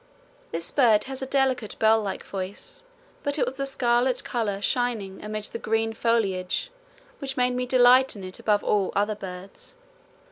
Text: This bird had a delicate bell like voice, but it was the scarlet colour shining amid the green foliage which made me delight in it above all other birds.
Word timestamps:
This 0.51 0.71
bird 0.71 1.03
had 1.03 1.21
a 1.21 1.27
delicate 1.27 1.75
bell 1.77 2.01
like 2.01 2.23
voice, 2.25 2.81
but 3.21 3.37
it 3.37 3.45
was 3.45 3.53
the 3.53 3.67
scarlet 3.67 4.23
colour 4.23 4.59
shining 4.59 5.23
amid 5.23 5.43
the 5.43 5.59
green 5.59 5.93
foliage 5.93 6.71
which 7.19 7.37
made 7.37 7.53
me 7.53 7.67
delight 7.67 8.15
in 8.15 8.23
it 8.23 8.39
above 8.39 8.63
all 8.63 8.91
other 8.95 9.13
birds. 9.15 9.75